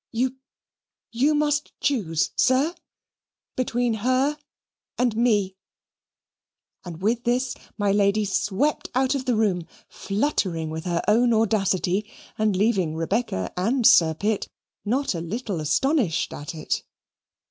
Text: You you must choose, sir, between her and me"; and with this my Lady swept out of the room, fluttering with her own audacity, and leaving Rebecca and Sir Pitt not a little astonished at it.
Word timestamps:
You 0.11 0.37
you 1.11 1.35
must 1.35 1.79
choose, 1.79 2.31
sir, 2.35 2.73
between 3.55 3.93
her 4.01 4.35
and 4.97 5.15
me"; 5.15 5.57
and 6.83 7.03
with 7.03 7.23
this 7.23 7.53
my 7.77 7.91
Lady 7.91 8.25
swept 8.25 8.89
out 8.95 9.13
of 9.13 9.25
the 9.25 9.35
room, 9.35 9.67
fluttering 9.89 10.71
with 10.71 10.85
her 10.85 11.03
own 11.07 11.33
audacity, 11.33 12.09
and 12.35 12.55
leaving 12.57 12.95
Rebecca 12.95 13.53
and 13.55 13.85
Sir 13.85 14.15
Pitt 14.15 14.47
not 14.83 15.13
a 15.13 15.21
little 15.21 15.59
astonished 15.61 16.33
at 16.33 16.55
it. 16.55 16.81